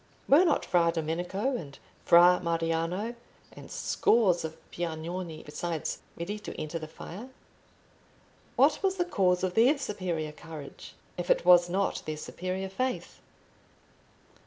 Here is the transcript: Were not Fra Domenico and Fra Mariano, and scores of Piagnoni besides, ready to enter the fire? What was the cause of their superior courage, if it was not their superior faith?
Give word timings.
Were 0.27 0.43
not 0.43 0.65
Fra 0.65 0.91
Domenico 0.91 1.55
and 1.55 1.77
Fra 2.05 2.39
Mariano, 2.41 3.13
and 3.51 3.69
scores 3.69 4.43
of 4.43 4.57
Piagnoni 4.71 5.43
besides, 5.43 5.99
ready 6.17 6.39
to 6.39 6.59
enter 6.59 6.79
the 6.79 6.87
fire? 6.87 7.29
What 8.55 8.81
was 8.81 8.95
the 8.95 9.05
cause 9.05 9.43
of 9.43 9.53
their 9.53 9.77
superior 9.77 10.31
courage, 10.31 10.95
if 11.17 11.29
it 11.29 11.45
was 11.45 11.69
not 11.69 12.01
their 12.07 12.17
superior 12.17 12.67
faith? 12.67 13.21